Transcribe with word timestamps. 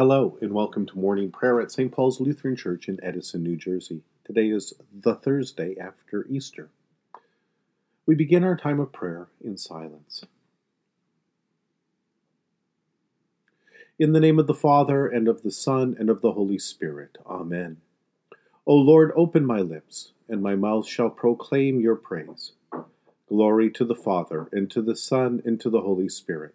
Hello, 0.00 0.38
and 0.40 0.54
welcome 0.54 0.86
to 0.86 0.98
morning 0.98 1.30
prayer 1.30 1.60
at 1.60 1.70
St. 1.70 1.92
Paul's 1.92 2.22
Lutheran 2.22 2.56
Church 2.56 2.88
in 2.88 2.98
Edison, 3.02 3.42
New 3.42 3.54
Jersey. 3.54 4.00
Today 4.24 4.48
is 4.48 4.72
the 4.90 5.14
Thursday 5.14 5.76
after 5.78 6.26
Easter. 6.26 6.70
We 8.06 8.14
begin 8.14 8.42
our 8.42 8.56
time 8.56 8.80
of 8.80 8.92
prayer 8.92 9.28
in 9.44 9.58
silence. 9.58 10.24
In 13.98 14.14
the 14.14 14.20
name 14.20 14.38
of 14.38 14.46
the 14.46 14.54
Father, 14.54 15.06
and 15.06 15.28
of 15.28 15.42
the 15.42 15.50
Son, 15.50 15.94
and 15.98 16.08
of 16.08 16.22
the 16.22 16.32
Holy 16.32 16.58
Spirit. 16.58 17.18
Amen. 17.26 17.76
O 18.66 18.76
Lord, 18.76 19.12
open 19.14 19.44
my 19.44 19.60
lips, 19.60 20.12
and 20.30 20.42
my 20.42 20.56
mouth 20.56 20.88
shall 20.88 21.10
proclaim 21.10 21.78
your 21.78 21.96
praise. 21.96 22.52
Glory 23.28 23.68
to 23.72 23.84
the 23.84 23.94
Father, 23.94 24.48
and 24.50 24.70
to 24.70 24.80
the 24.80 24.96
Son, 24.96 25.42
and 25.44 25.60
to 25.60 25.68
the 25.68 25.82
Holy 25.82 26.08
Spirit 26.08 26.54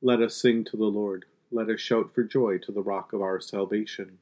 let 0.00 0.22
us 0.22 0.36
sing 0.36 0.62
to 0.64 0.76
the 0.76 0.84
Lord. 0.84 1.24
Let 1.50 1.68
us 1.68 1.80
shout 1.80 2.14
for 2.14 2.22
joy 2.22 2.58
to 2.58 2.72
the 2.72 2.82
rock 2.82 3.12
of 3.12 3.20
our 3.20 3.40
salvation. 3.40 4.18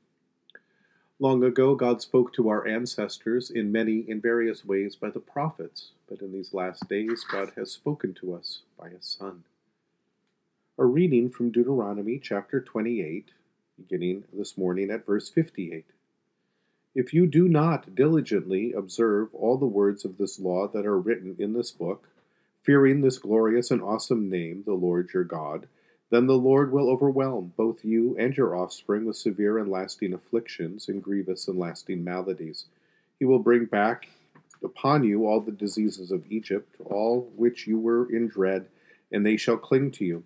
Long 1.19 1.45
ago, 1.45 1.75
God 1.75 2.01
spoke 2.01 2.33
to 2.35 2.49
our 2.49 2.67
ancestors 2.67 3.51
in 3.51 3.73
many 3.73 4.07
and 4.09 4.23
various 4.23 4.65
ways 4.65 4.97
by 4.97 5.11
the 5.11 5.21
prophets, 5.21 5.91
but 6.09 6.21
in 6.21 6.33
these 6.33 6.55
last 6.55 6.89
days, 6.89 7.25
God 7.31 7.53
has 7.57 7.73
spoken 7.73 8.15
to 8.15 8.35
us 8.35 8.63
by 8.79 8.89
His 8.89 9.05
Son. 9.05 9.45
A 10.79 10.85
reading 10.85 11.29
from 11.31 11.51
Deuteronomy 11.51 12.19
chapter 12.19 12.61
28, 12.61 13.31
beginning 13.77 14.25
this 14.33 14.57
morning 14.57 14.91
at 14.91 15.05
verse 15.05 15.29
58. 15.29 15.85
If 16.95 17.13
you 17.13 17.27
do 17.27 17.49
not 17.49 17.95
diligently 17.95 18.73
observe 18.73 19.35
all 19.35 19.59
the 19.59 19.67
words 19.67 20.07
of 20.07 20.17
this 20.17 20.41
law 20.41 20.69
that 20.69 20.87
are 20.87 20.99
written 20.99 21.37
in 21.39 21.53
this 21.53 21.71
book, 21.71 22.09
fearing 22.67 23.01
this 23.01 23.19
glorious 23.19 23.71
and 23.71 23.81
awesome 23.81 24.29
name, 24.29 24.65
the 24.67 24.75
Lord 24.75 25.11
your 25.15 25.23
God, 25.23 25.69
then 26.11 26.27
the 26.27 26.35
Lord 26.35 26.73
will 26.73 26.91
overwhelm 26.91 27.53
both 27.57 27.85
you 27.85 28.17
and 28.19 28.37
your 28.37 28.57
offspring 28.57 29.07
with 29.07 29.17
severe 29.17 29.59
and 29.59 29.71
lasting 29.71 30.13
afflictions 30.13 30.89
and 30.89 31.01
grievous 31.01 31.47
and 31.47 31.57
lasting 31.57 32.03
maladies. 32.03 32.65
He 33.21 33.25
will 33.25 33.39
bring 33.39 33.67
back 33.67 34.09
upon 34.65 35.05
you 35.05 35.27
all 35.27 35.41
the 35.41 35.53
diseases 35.53 36.11
of 36.11 36.25
Egypt, 36.29 36.75
all 36.85 37.31
which 37.37 37.69
you 37.69 37.79
were 37.79 38.13
in 38.13 38.27
dread, 38.27 38.67
and 39.13 39.25
they 39.25 39.37
shall 39.37 39.57
cling 39.57 39.93
to 39.93 40.05
you. 40.05 40.25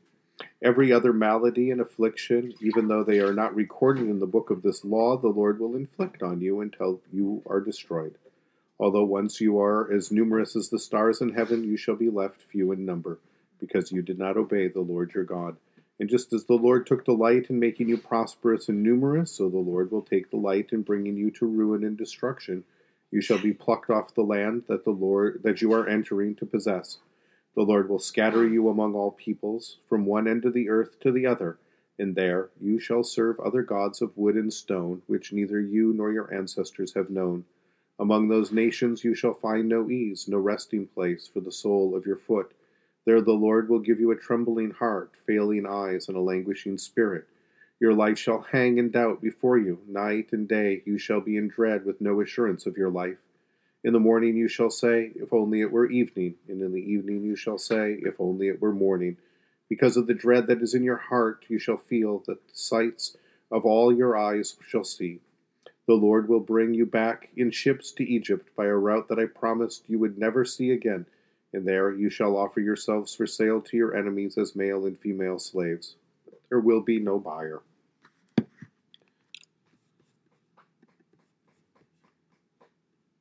Every 0.63 0.93
other 0.93 1.13
malady 1.13 1.71
and 1.71 1.81
affliction, 1.83 2.55
even 2.63 2.89
though 2.89 3.05
they 3.05 3.21
are 3.21 3.35
not 3.35 3.55
recorded 3.55 4.09
in 4.09 4.19
the 4.19 4.27
book 4.27 4.49
of 4.49 4.63
this 4.63 4.83
law, 4.83 5.19
the 5.19 5.29
Lord 5.29 5.61
will 5.61 5.77
inflict 5.77 6.23
on 6.23 6.41
you 6.41 6.61
until 6.61 7.03
you 7.13 7.43
are 7.47 7.61
destroyed. 7.61 8.15
Although 8.81 9.05
once 9.05 9.43
you 9.43 9.61
are 9.61 9.93
as 9.93 10.11
numerous 10.11 10.57
as 10.57 10.71
the 10.71 10.79
stars 10.79 11.21
in 11.21 11.35
heaven, 11.35 11.65
you 11.65 11.77
shall 11.77 11.97
be 11.97 12.09
left 12.09 12.41
few 12.41 12.73
in 12.73 12.87
number, 12.87 13.19
because 13.59 13.93
you 13.93 14.01
did 14.01 14.19
not 14.19 14.39
obey 14.39 14.69
the 14.69 14.81
Lord 14.81 15.13
your 15.13 15.25
God. 15.25 15.59
And 15.99 16.09
just 16.09 16.33
as 16.33 16.45
the 16.45 16.55
Lord 16.55 16.87
took 16.87 17.05
delight 17.05 17.51
in 17.51 17.61
making 17.61 17.91
you 17.91 17.99
prosperous 17.99 18.71
and 18.71 18.83
numerous, 18.83 19.33
so 19.33 19.51
the 19.51 19.59
Lord 19.59 19.93
will 19.93 20.01
take 20.01 20.31
delight 20.31 20.71
in 20.73 20.81
bringing 20.81 21.19
you 21.19 21.31
to 21.33 21.45
ruin 21.45 21.85
and 21.85 21.95
destruction. 21.95 22.65
You 23.11 23.21
shall 23.21 23.39
be 23.39 23.53
plucked 23.53 23.91
off 23.91 24.15
the 24.15 24.23
land 24.23 24.63
that 24.67 24.85
the 24.85 24.93
Lord 24.93 25.43
that 25.45 25.61
you 25.61 25.75
are 25.75 25.87
entering 25.87 26.35
to 26.37 26.47
possess. 26.47 27.01
The 27.55 27.63
Lord 27.63 27.91
will 27.91 27.99
scatter 27.99 28.49
you 28.49 28.71
among 28.71 28.95
all 28.95 29.11
peoples, 29.11 29.77
from 29.91 30.07
one 30.07 30.27
end 30.27 30.47
of 30.47 30.55
the 30.55 30.71
earth 30.71 30.99
to 31.01 31.13
the 31.13 31.27
other, 31.27 31.59
and 31.99 32.17
there 32.17 32.49
you 32.59 32.81
shall 32.81 33.05
serve 33.05 33.39
other 33.41 33.63
gods 33.63 34.01
of 34.01 34.17
wood 34.17 34.37
and 34.37 34.51
stone, 34.51 35.03
which 35.07 35.35
neither 35.35 35.61
you 35.61 35.93
nor 35.93 36.11
your 36.11 36.33
ancestors 36.33 36.95
have 36.95 37.11
known. 37.11 37.45
Among 38.01 38.29
those 38.29 38.51
nations 38.51 39.05
you 39.05 39.15
shall 39.15 39.35
find 39.35 39.69
no 39.69 39.91
ease, 39.91 40.27
no 40.27 40.39
resting 40.39 40.87
place 40.87 41.29
for 41.29 41.41
the 41.41 41.53
sole 41.53 41.95
of 41.95 42.07
your 42.07 42.17
foot. 42.17 42.55
There 43.05 43.21
the 43.21 43.33
Lord 43.33 43.69
will 43.69 43.79
give 43.79 44.01
you 44.01 44.11
a 44.11 44.17
trembling 44.17 44.71
heart, 44.71 45.13
failing 45.27 45.67
eyes, 45.67 46.09
and 46.09 46.17
a 46.17 46.21
languishing 46.23 46.79
spirit. 46.79 47.27
Your 47.79 47.93
life 47.93 48.19
shall 48.19 48.41
hang 48.41 48.79
in 48.79 48.91
doubt 48.91 49.21
before 49.21 49.59
you. 49.59 49.81
Night 49.87 50.33
and 50.33 50.49
day 50.49 50.83
you 50.87 50.97
shall 50.97 51.21
be 51.21 51.37
in 51.37 51.49
dread 51.49 51.85
with 51.85 52.01
no 52.01 52.23
assurance 52.23 52.65
of 52.65 52.79
your 52.79 52.89
life. 52.89 53.19
In 53.85 53.93
the 53.93 54.01
morning 54.01 54.35
you 54.35 54.49
shall 54.49 54.71
say, 54.71 55.13
If 55.15 55.31
only 55.35 55.61
it 55.61 55.71
were 55.71 55.91
evening, 55.91 56.37
and 56.49 56.63
in 56.63 56.73
the 56.73 56.81
evening 56.81 57.23
you 57.23 57.37
shall 57.37 57.59
say, 57.59 57.99
If 58.01 58.19
only 58.19 58.49
it 58.49 58.63
were 58.63 58.73
morning. 58.73 59.19
Because 59.69 59.99
of 59.99 60.07
the 60.07 60.15
dread 60.15 60.47
that 60.47 60.63
is 60.63 60.73
in 60.73 60.85
your 60.85 60.97
heart, 60.97 61.45
you 61.49 61.59
shall 61.59 61.77
feel 61.77 62.23
that 62.27 62.49
the 62.49 62.55
sights 62.55 63.19
of 63.51 63.67
all 63.67 63.95
your 63.95 64.17
eyes 64.17 64.57
shall 64.67 64.85
see. 64.85 65.21
The 65.91 65.97
Lord 65.97 66.29
will 66.29 66.39
bring 66.39 66.73
you 66.73 66.87
back 66.87 67.31
in 67.37 67.51
ships 67.51 67.91
to 67.95 68.05
Egypt 68.05 68.55
by 68.55 68.67
a 68.67 68.77
route 68.77 69.09
that 69.09 69.19
I 69.19 69.27
promised 69.27 69.89
you 69.89 69.99
would 69.99 70.19
never 70.19 70.45
see 70.45 70.71
again, 70.71 71.05
and 71.53 71.67
there 71.67 71.93
you 71.93 72.09
shall 72.09 72.37
offer 72.37 72.61
yourselves 72.61 73.13
for 73.13 73.27
sale 73.27 73.61
to 73.63 73.77
your 73.77 73.97
enemies 73.97 74.39
as 74.39 74.55
male 74.55 74.87
and 74.87 74.97
female 74.97 75.41
slaves. 75.41 75.97
There 76.49 76.61
will 76.61 76.81
be 76.81 77.01
no 77.01 77.19
buyer. 77.19 77.63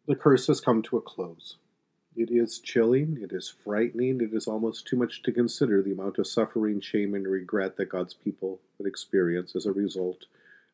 The 0.06 0.16
curse 0.16 0.46
has 0.46 0.62
come 0.62 0.84
to 0.84 0.98
a 0.98 1.02
close. 1.02 1.58
It 2.16 2.30
is 2.30 2.60
chilling, 2.60 3.18
it 3.20 3.32
is 3.32 3.50
frightening, 3.50 4.22
it 4.22 4.32
is 4.32 4.46
almost 4.46 4.86
too 4.86 4.96
much 4.96 5.24
to 5.24 5.32
consider 5.32 5.82
the 5.82 5.94
amount 5.94 6.20
of 6.20 6.28
suffering, 6.28 6.82
shame, 6.82 7.16
and 7.16 7.28
regret 7.28 7.78
that 7.78 7.90
God's 7.90 8.14
people 8.14 8.60
would 8.78 8.88
experience 8.88 9.56
as 9.56 9.66
a 9.66 9.72
result 9.72 10.26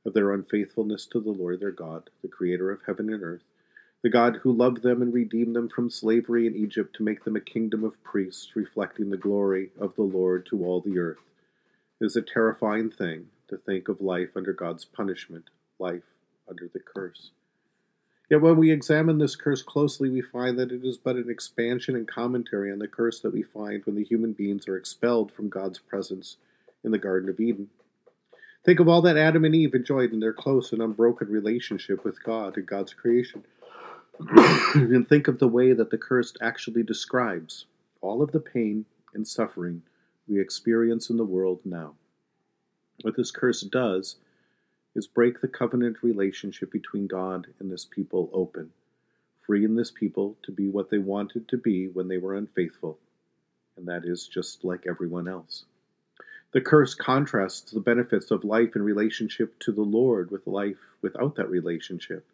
of 0.06 0.14
their 0.14 0.34
unfaithfulness 0.34 1.06
to 1.08 1.20
the 1.20 1.32
Lord 1.32 1.60
their 1.60 1.72
God, 1.72 2.10
the 2.22 2.28
Creator 2.28 2.72
of 2.72 2.82
heaven 2.86 3.12
and 3.12 3.24
earth, 3.24 3.44
the 4.04 4.10
God 4.10 4.38
who 4.44 4.52
loved 4.52 4.84
them 4.84 5.02
and 5.02 5.14
redeemed 5.14 5.56
them 5.56 5.68
from 5.68 5.90
slavery 5.90 6.46
in 6.46 6.56
Egypt 6.56 6.96
to 6.96 7.04
make 7.04 7.24
them 7.24 7.36
a 7.36 7.42
kingdom 7.42 7.84
of 7.84 8.04
priests, 8.04 8.56
reflecting 8.56 9.10
the 9.10 9.18
glory 9.18 9.72
of 9.80 9.96
the 9.96 10.04
Lord 10.04 10.46
to 10.48 10.64
all 10.64 10.80
the 10.80 11.00
earth. 11.00 11.18
It 12.00 12.06
is 12.06 12.16
a 12.16 12.22
terrifying 12.22 12.92
thing 12.92 13.28
to 13.48 13.58
think 13.58 13.88
of 13.88 14.02
life 14.02 14.30
under 14.36 14.54
God's 14.54 14.86
punishment, 14.86 15.46
life 15.80 16.04
under 16.48 16.70
the 16.72 16.80
curse. 16.80 17.32
Yet 18.30 18.42
when 18.42 18.58
we 18.58 18.72
examine 18.72 19.20
this 19.20 19.36
curse 19.36 19.62
closely, 19.62 20.10
we 20.10 20.22
find 20.22 20.58
that 20.58 20.72
it 20.72 20.84
is 20.84 20.98
but 20.98 21.16
an 21.16 21.30
expansion 21.30 21.96
and 21.96 22.08
commentary 22.08 22.72
on 22.72 22.80
the 22.80 22.88
curse 22.88 23.20
that 23.22 23.34
we 23.34 23.44
find 23.44 23.86
when 23.86 23.96
the 23.96 24.04
human 24.04 24.34
beings 24.34 24.68
are 24.68 24.78
expelled 24.78 25.32
from 25.32 25.50
God's 25.50 25.80
presence 25.80 26.38
in 26.84 26.92
the 26.92 26.98
Garden 26.98 27.30
of 27.30 27.40
Eden. 27.40 27.70
Think 28.66 28.79
of 28.79 28.88
all 28.88 29.03
that 29.03 29.16
Adam 29.16 29.46
and 29.46 29.53
Eve 29.53 29.76
enjoyed 29.76 30.12
in 30.12 30.20
their 30.20 30.34
close 30.34 30.72
and 30.72 30.82
unbroken 30.82 31.28
relationship 31.28 32.03
with 32.03 32.23
God 32.23 32.58
and 32.58 32.66
God's 32.66 32.96
creation. 32.96 33.46
and 34.73 35.08
think 35.08 35.28
of 35.28 35.38
the 35.38 35.47
way 35.47 35.73
that 35.73 35.91
the 35.91 36.00
curse 36.00 36.34
actually 36.41 36.82
describes 36.82 37.66
all 38.02 38.23
of 38.23 38.32
the 38.32 38.40
pain 38.40 38.85
and 39.14 39.28
suffering 39.28 39.84
we 40.28 40.41
experience 40.41 41.12
in 41.12 41.17
the 41.17 41.23
world 41.23 41.59
now. 41.64 41.94
What 43.02 43.16
this 43.16 43.29
curse 43.29 43.62
does 43.62 44.16
is 44.96 45.06
break 45.06 45.41
the 45.41 45.47
covenant 45.47 45.97
relationship 46.02 46.72
between 46.72 47.06
God 47.06 47.47
and 47.59 47.72
this 47.72 47.85
people 47.85 48.32
open, 48.34 48.72
freeing 49.46 49.76
this 49.76 49.91
people 49.91 50.38
to 50.41 50.52
be 50.52 50.70
what 50.70 50.90
they 50.90 50.97
wanted 50.97 51.47
to 51.50 51.58
be 51.58 51.88
when 51.88 52.08
they 52.08 52.17
were 52.17 52.35
unfaithful, 52.35 52.97
and 53.78 53.88
that 53.88 54.06
is 54.06 54.28
just 54.28 54.64
like 54.64 54.85
everyone 54.88 55.28
else. 55.28 55.66
The 56.55 56.61
curse 56.61 56.96
contrasts 56.96 57.69
the 57.69 57.81
benefits 57.81 58.31
of 58.31 58.46
life 58.46 58.78
in 58.78 58.81
relationship 58.81 59.59
to 59.59 59.73
the 59.73 59.81
Lord 59.81 60.31
with 60.31 60.47
life 60.47 60.78
without 61.02 61.35
that 61.35 61.49
relationship, 61.49 62.25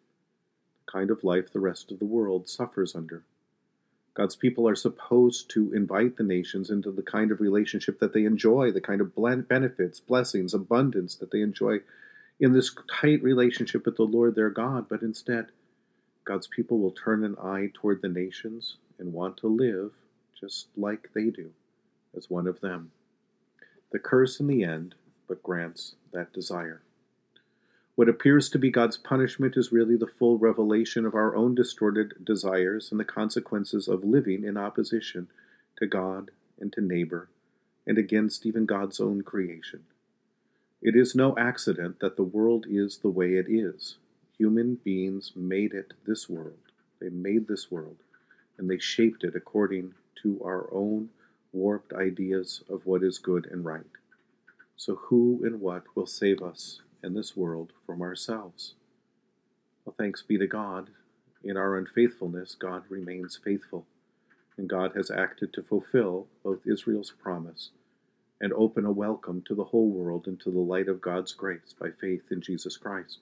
the 0.86 0.92
kind 0.92 1.10
of 1.10 1.24
life 1.24 1.52
the 1.52 1.58
rest 1.58 1.90
of 1.90 1.98
the 1.98 2.04
world 2.04 2.48
suffers 2.48 2.94
under. 2.94 3.24
God's 4.14 4.36
people 4.36 4.68
are 4.68 4.76
supposed 4.76 5.50
to 5.50 5.74
invite 5.74 6.18
the 6.18 6.22
nations 6.22 6.70
into 6.70 6.92
the 6.92 7.02
kind 7.02 7.32
of 7.32 7.40
relationship 7.40 7.98
that 7.98 8.12
they 8.12 8.24
enjoy, 8.24 8.70
the 8.70 8.80
kind 8.80 9.00
of 9.00 9.12
benefits, 9.48 9.98
blessings, 9.98 10.54
abundance 10.54 11.16
that 11.16 11.32
they 11.32 11.40
enjoy 11.40 11.80
in 12.38 12.52
this 12.52 12.72
tight 12.88 13.24
relationship 13.24 13.84
with 13.84 13.96
the 13.96 14.04
Lord 14.04 14.36
their 14.36 14.50
God, 14.50 14.88
but 14.88 15.02
instead, 15.02 15.46
God's 16.24 16.46
people 16.46 16.78
will 16.78 16.92
turn 16.92 17.24
an 17.24 17.34
eye 17.42 17.72
toward 17.74 18.02
the 18.02 18.08
nations 18.08 18.76
and 19.00 19.12
want 19.12 19.38
to 19.38 19.48
live 19.48 19.90
just 20.38 20.68
like 20.76 21.10
they 21.12 21.30
do, 21.30 21.50
as 22.16 22.30
one 22.30 22.46
of 22.46 22.60
them. 22.60 22.92
The 23.92 23.98
curse 23.98 24.40
in 24.40 24.46
the 24.46 24.64
end 24.64 24.94
but 25.28 25.42
grants 25.42 25.94
that 26.12 26.32
desire. 26.32 26.82
What 27.94 28.08
appears 28.08 28.48
to 28.50 28.58
be 28.58 28.70
God's 28.70 28.96
punishment 28.96 29.56
is 29.56 29.70
really 29.70 29.96
the 29.96 30.06
full 30.06 30.38
revelation 30.38 31.04
of 31.04 31.14
our 31.14 31.36
own 31.36 31.54
distorted 31.54 32.24
desires 32.24 32.90
and 32.90 32.98
the 32.98 33.04
consequences 33.04 33.86
of 33.86 34.02
living 34.02 34.44
in 34.44 34.56
opposition 34.56 35.28
to 35.76 35.86
God 35.86 36.30
and 36.58 36.72
to 36.72 36.80
neighbor 36.80 37.28
and 37.86 37.98
against 37.98 38.46
even 38.46 38.64
God's 38.64 38.98
own 38.98 39.22
creation. 39.22 39.84
It 40.80 40.96
is 40.96 41.14
no 41.14 41.36
accident 41.36 42.00
that 42.00 42.16
the 42.16 42.22
world 42.22 42.66
is 42.68 42.98
the 42.98 43.10
way 43.10 43.34
it 43.34 43.46
is. 43.48 43.96
Human 44.38 44.76
beings 44.76 45.32
made 45.36 45.74
it 45.74 45.92
this 46.06 46.28
world. 46.28 46.58
They 46.98 47.08
made 47.08 47.46
this 47.46 47.70
world, 47.70 47.96
and 48.56 48.70
they 48.70 48.78
shaped 48.78 49.22
it 49.22 49.36
according 49.36 49.94
to 50.22 50.40
our 50.44 50.72
own 50.72 51.10
warped 51.52 51.92
ideas 51.92 52.62
of 52.68 52.86
what 52.86 53.02
is 53.02 53.18
good 53.18 53.46
and 53.50 53.64
right. 53.64 53.84
So, 54.76 54.96
who 54.96 55.40
and 55.44 55.60
what 55.60 55.84
will 55.94 56.06
save 56.06 56.42
us 56.42 56.80
and 57.02 57.16
this 57.16 57.36
world 57.36 57.72
from 57.86 58.02
ourselves? 58.02 58.74
Well, 59.84 59.94
thanks 59.96 60.22
be 60.22 60.38
to 60.38 60.46
God. 60.46 60.90
In 61.44 61.56
our 61.56 61.76
unfaithfulness, 61.76 62.54
God 62.54 62.84
remains 62.88 63.38
faithful, 63.42 63.86
and 64.56 64.68
God 64.68 64.92
has 64.94 65.10
acted 65.10 65.52
to 65.52 65.62
fulfill 65.62 66.28
both 66.42 66.66
Israel's 66.66 67.10
promise 67.10 67.70
and 68.40 68.52
open 68.54 68.84
a 68.84 68.92
welcome 68.92 69.42
to 69.46 69.54
the 69.54 69.64
whole 69.64 69.88
world 69.88 70.26
into 70.26 70.50
the 70.50 70.58
light 70.58 70.88
of 70.88 71.00
God's 71.00 71.32
grace 71.32 71.74
by 71.78 71.88
faith 72.00 72.24
in 72.30 72.40
Jesus 72.40 72.76
Christ. 72.76 73.18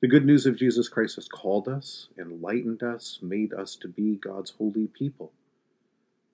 The 0.00 0.06
good 0.06 0.24
news 0.24 0.46
of 0.46 0.56
Jesus 0.56 0.88
Christ 0.88 1.16
has 1.16 1.26
called 1.26 1.66
us, 1.66 2.08
enlightened 2.16 2.84
us, 2.84 3.18
made 3.20 3.52
us 3.52 3.74
to 3.76 3.88
be 3.88 4.14
God's 4.14 4.52
holy 4.52 4.86
people. 4.86 5.32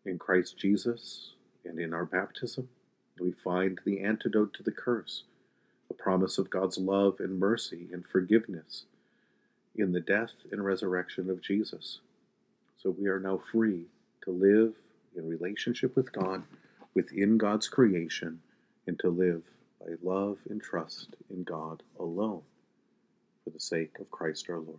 In 0.06 0.19
Christ 0.19 0.59
Jesus 0.59 1.33
and 1.65 1.79
in 1.79 1.95
our 1.95 2.05
baptism, 2.05 2.69
we 3.19 3.33
find 3.33 3.81
the 3.85 4.01
antidote 4.01 4.53
to 4.55 4.62
the 4.62 4.73
curse, 4.73 5.23
the 5.89 5.95
promise 5.95 6.37
of 6.37 6.51
God's 6.51 6.77
love 6.77 7.17
and 7.21 7.39
mercy 7.39 7.89
and 7.93 8.06
forgiveness 8.06 8.85
in 9.75 9.93
the 9.93 10.01
death 10.01 10.33
and 10.53 10.65
resurrection 10.65 11.31
of 11.31 11.43
Jesus. 11.43 12.01
So 12.77 12.91
we 12.91 13.06
are 13.06 13.21
now 13.21 13.39
free 13.39 13.87
to 14.25 14.31
live 14.31 14.75
in 15.17 15.29
relationship 15.29 15.97
with 15.97 16.12
God 16.12 16.43
within 16.95 17.39
God's 17.39 17.69
creation 17.69 18.41
and 18.87 18.99
to 18.99 19.09
live 19.09 19.43
by 19.81 19.95
love 20.03 20.39
and 20.51 20.62
trust 20.62 21.17
in 21.31 21.45
God 21.45 21.83
alone 21.99 22.43
for 23.43 23.51
the 23.51 23.61
sake 23.61 23.99
of 24.01 24.11
Christ 24.11 24.51
our 24.51 24.59
Lord. 24.59 24.79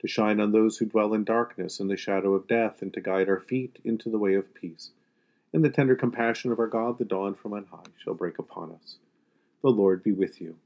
to 0.00 0.08
shine 0.08 0.40
on 0.40 0.52
those 0.52 0.78
who 0.78 0.86
dwell 0.86 1.14
in 1.14 1.24
darkness 1.24 1.80
and 1.80 1.90
the 1.90 1.96
shadow 1.96 2.34
of 2.34 2.46
death, 2.46 2.82
and 2.82 2.92
to 2.94 3.00
guide 3.00 3.28
our 3.28 3.40
feet 3.40 3.78
into 3.84 4.08
the 4.08 4.18
way 4.18 4.34
of 4.34 4.54
peace. 4.54 4.90
In 5.52 5.62
the 5.62 5.70
tender 5.70 5.96
compassion 5.96 6.52
of 6.52 6.58
our 6.58 6.66
God, 6.66 6.98
the 6.98 7.04
dawn 7.04 7.34
from 7.34 7.52
on 7.54 7.66
high 7.70 7.90
shall 8.02 8.14
break 8.14 8.38
upon 8.38 8.72
us. 8.72 8.96
The 9.62 9.70
Lord 9.70 10.02
be 10.02 10.12
with 10.12 10.40
you. 10.40 10.56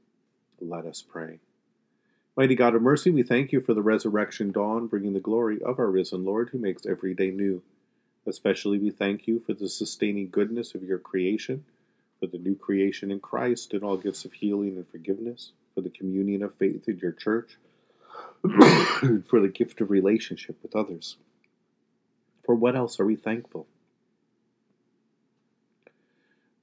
Let 0.59 0.85
us 0.85 1.01
pray. 1.01 1.39
Mighty 2.35 2.55
God 2.55 2.75
of 2.75 2.81
mercy, 2.81 3.11
we 3.11 3.23
thank 3.23 3.51
you 3.51 3.61
for 3.61 3.73
the 3.73 3.81
resurrection 3.81 4.51
dawn, 4.51 4.87
bringing 4.87 5.13
the 5.13 5.19
glory 5.19 5.61
of 5.61 5.79
our 5.79 5.89
risen 5.89 6.25
Lord 6.25 6.49
who 6.49 6.57
makes 6.57 6.85
every 6.85 7.13
day 7.13 7.31
new. 7.31 7.61
Especially 8.25 8.77
we 8.77 8.89
thank 8.89 9.27
you 9.27 9.39
for 9.39 9.53
the 9.53 9.69
sustaining 9.69 10.29
goodness 10.29 10.73
of 10.73 10.83
your 10.83 10.97
creation, 10.97 11.63
for 12.19 12.27
the 12.27 12.37
new 12.37 12.55
creation 12.55 13.11
in 13.11 13.19
Christ 13.19 13.73
and 13.73 13.83
all 13.83 13.97
gifts 13.97 14.25
of 14.25 14.33
healing 14.33 14.77
and 14.77 14.87
forgiveness, 14.87 15.51
for 15.75 15.81
the 15.81 15.89
communion 15.89 16.41
of 16.41 16.55
faith 16.55 16.87
in 16.87 16.97
your 16.99 17.11
church, 17.11 17.57
for 19.27 19.39
the 19.39 19.51
gift 19.53 19.81
of 19.81 19.89
relationship 19.89 20.57
with 20.61 20.75
others. 20.75 21.17
For 22.45 22.55
what 22.55 22.75
else 22.75 22.99
are 22.99 23.05
we 23.05 23.15
thankful? 23.15 23.67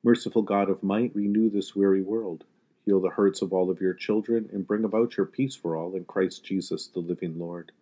Merciful 0.03 0.43
God 0.43 0.69
of 0.69 0.83
might, 0.83 1.15
renew 1.15 1.51
this 1.51 1.75
weary 1.75 2.03
world 2.03 2.45
heal 2.85 3.01
the 3.01 3.11
hurts 3.11 3.43
of 3.43 3.53
all 3.53 3.71
of 3.71 3.81
your 3.81 3.95
children, 3.95 4.49
and 4.53 4.67
bring 4.67 4.85
about 4.85 5.17
your 5.17 5.27
peace 5.27 5.55
for 5.55 5.77
all 5.77 5.95
in 5.95 6.05
Christ 6.05 6.45
Jesus, 6.45 6.89
the 6.89 6.99
living 6.99 7.39
Lord. 7.39 7.73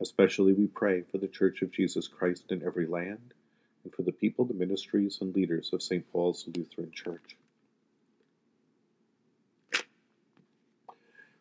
Especially 0.00 0.52
we 0.52 0.66
pray 0.66 1.02
for 1.02 1.18
the 1.18 1.26
Church 1.26 1.62
of 1.62 1.72
Jesus 1.72 2.06
Christ 2.06 2.52
in 2.52 2.62
every 2.62 2.86
land, 2.86 3.34
and 3.82 3.92
for 3.92 4.02
the 4.02 4.12
people, 4.12 4.44
the 4.44 4.54
ministries, 4.54 5.18
and 5.20 5.34
leaders 5.34 5.70
of 5.72 5.82
St. 5.82 6.10
Paul's 6.12 6.46
Lutheran 6.54 6.92
Church. 6.92 7.36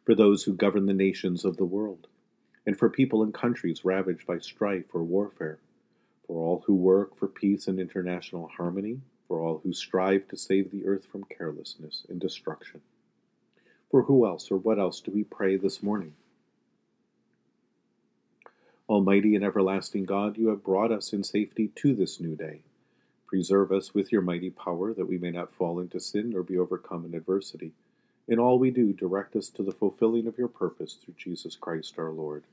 For 0.08 0.16
those 0.16 0.44
who 0.44 0.54
govern 0.54 0.86
the 0.86 0.94
nations 0.94 1.44
of 1.44 1.58
the 1.58 1.66
world, 1.66 2.08
and 2.66 2.80
for 2.80 2.90
people 2.90 3.24
in 3.24 3.34
countries 3.34 3.84
ravaged 3.84 4.26
by 4.26 4.40
strife 4.40 4.86
or 4.94 5.04
warfare, 5.04 5.60
for 6.26 6.38
all 6.42 6.64
who 6.66 6.76
work 6.76 7.18
for 7.18 7.28
peace 7.28 7.68
and 7.68 7.78
international 7.78 8.48
harmony, 8.48 9.02
for 9.28 9.42
all 9.42 9.60
who 9.66 9.74
strive 9.74 10.26
to 10.30 10.38
save 10.38 10.72
the 10.72 10.86
earth 10.86 11.06
from 11.06 11.26
carelessness 11.26 12.06
and 12.08 12.22
destruction. 12.22 12.80
For 13.92 14.04
who 14.04 14.26
else 14.26 14.50
or 14.50 14.56
what 14.56 14.80
else 14.80 15.02
do 15.02 15.12
we 15.12 15.26
pray 15.26 15.58
this 15.58 15.84
morning? 15.84 16.14
Almighty 18.88 19.36
and 19.36 19.44
everlasting 19.44 20.06
God, 20.06 20.38
you 20.38 20.48
have 20.48 20.64
brought 20.64 20.94
us 20.94 21.12
in 21.12 21.26
safety 21.26 21.70
to 21.76 21.94
this 21.94 22.22
new 22.22 22.38
day. 22.38 22.62
Preserve 23.26 23.74
us 23.74 23.94
with 23.94 24.14
your 24.14 24.22
mighty 24.22 24.52
power, 24.52 24.94
that 24.94 25.10
we 25.10 25.18
may 25.18 25.32
not 25.32 25.54
fall 25.54 25.82
into 25.82 26.00
sin 26.00 26.34
or 26.34 26.44
be 26.44 26.58
overcome 26.58 27.04
in 27.04 27.14
adversity. 27.14 27.74
In 28.28 28.40
all 28.40 28.60
we 28.60 28.72
do, 28.72 28.92
direct 28.92 29.36
us 29.36 29.48
to 29.50 29.64
the 29.64 29.72
fulfilling 29.72 30.28
of 30.28 30.38
your 30.38 30.50
purpose 30.50 30.94
through 30.94 31.16
Jesus 31.18 31.56
Christ 31.56 31.96
our 31.98 32.12
Lord. 32.12 32.44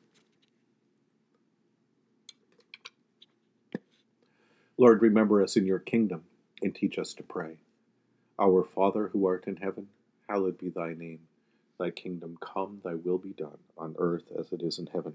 Lord, 4.78 5.02
remember 5.02 5.43
us 5.43 5.57
in 5.57 5.66
your 5.66 5.78
kingdom 5.78 6.25
and 6.62 6.75
teach 6.75 6.99
us 6.99 7.12
to 7.14 7.23
pray. 7.23 7.59
Our 8.38 8.64
Father 8.64 9.09
who 9.09 9.26
art 9.26 9.47
in 9.47 9.57
heaven, 9.57 9.88
hallowed 10.28 10.59
be 10.59 10.69
thy 10.69 10.95
name. 10.95 11.21
Thy 11.78 11.90
kingdom 11.90 12.38
come, 12.40 12.81
thy 12.85 12.95
will 12.95 13.19
be 13.19 13.33
done, 13.33 13.59
on 13.76 13.97
earth 13.99 14.25
as 14.38 14.52
it 14.52 14.62
is 14.62 14.78
in 14.78 14.87
heaven. 14.87 15.14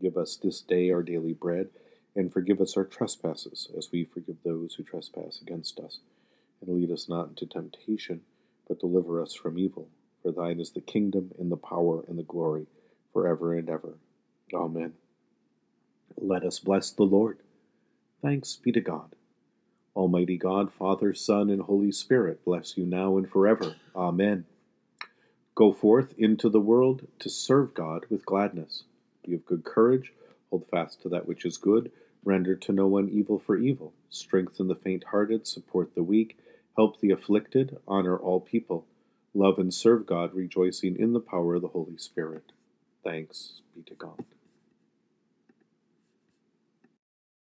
Give 0.00 0.16
us 0.16 0.36
this 0.36 0.60
day 0.60 0.90
our 0.90 1.02
daily 1.02 1.32
bread, 1.32 1.68
and 2.14 2.32
forgive 2.32 2.60
us 2.60 2.76
our 2.76 2.84
trespasses, 2.84 3.68
as 3.76 3.90
we 3.92 4.04
forgive 4.04 4.36
those 4.44 4.74
who 4.74 4.82
trespass 4.82 5.40
against 5.40 5.78
us. 5.78 6.00
And 6.60 6.74
lead 6.74 6.90
us 6.90 7.08
not 7.08 7.28
into 7.28 7.46
temptation, 7.46 8.22
but 8.72 8.80
deliver 8.80 9.20
us 9.20 9.34
from 9.34 9.58
evil. 9.58 9.86
For 10.22 10.32
thine 10.32 10.58
is 10.58 10.70
the 10.70 10.80
kingdom, 10.80 11.32
and 11.38 11.52
the 11.52 11.58
power, 11.58 12.04
and 12.08 12.18
the 12.18 12.22
glory, 12.22 12.68
for 13.12 13.28
ever 13.28 13.54
and 13.54 13.68
ever. 13.68 13.98
Amen. 14.54 14.94
Let 16.16 16.42
us 16.42 16.58
bless 16.58 16.90
the 16.90 17.02
Lord. 17.02 17.40
Thanks 18.22 18.56
be 18.56 18.72
to 18.72 18.80
God. 18.80 19.14
Almighty 19.94 20.38
God, 20.38 20.72
Father, 20.72 21.12
Son, 21.12 21.50
and 21.50 21.60
Holy 21.60 21.92
Spirit, 21.92 22.46
bless 22.46 22.78
you 22.78 22.86
now 22.86 23.18
and 23.18 23.28
forever. 23.28 23.74
Amen. 23.94 24.46
Go 25.54 25.74
forth 25.74 26.14
into 26.16 26.48
the 26.48 26.58
world 26.58 27.06
to 27.18 27.28
serve 27.28 27.74
God 27.74 28.06
with 28.08 28.24
gladness. 28.24 28.84
Be 29.22 29.34
of 29.34 29.44
good 29.44 29.64
courage, 29.64 30.14
hold 30.48 30.66
fast 30.70 31.02
to 31.02 31.10
that 31.10 31.28
which 31.28 31.44
is 31.44 31.58
good, 31.58 31.92
render 32.24 32.56
to 32.56 32.72
no 32.72 32.86
one 32.86 33.10
evil 33.10 33.38
for 33.38 33.58
evil, 33.58 33.92
strengthen 34.08 34.68
the 34.68 34.74
faint 34.74 35.04
hearted, 35.04 35.46
support 35.46 35.94
the 35.94 36.02
weak, 36.02 36.38
help 36.76 37.00
the 37.00 37.10
afflicted, 37.10 37.78
honor 37.86 38.16
all 38.16 38.40
people. 38.40 38.86
love 39.34 39.58
and 39.58 39.72
serve 39.72 40.04
God, 40.04 40.34
rejoicing 40.34 40.96
in 40.98 41.14
the 41.14 41.20
power 41.20 41.54
of 41.54 41.62
the 41.62 41.68
Holy 41.68 41.96
Spirit. 41.96 42.52
Thanks 43.02 43.62
be 43.74 43.82
to 43.82 43.94
God. 43.94 44.24